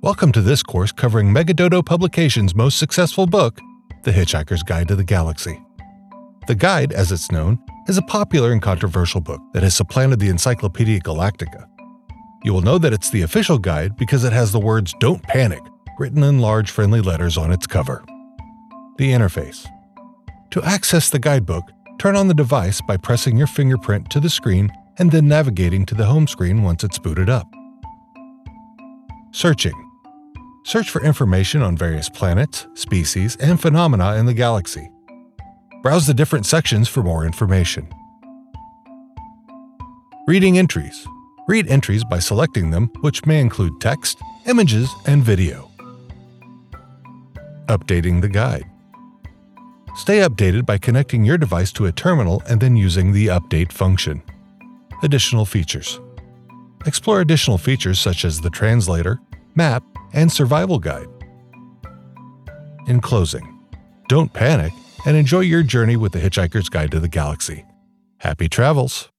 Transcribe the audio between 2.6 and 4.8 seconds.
successful book, The Hitchhiker's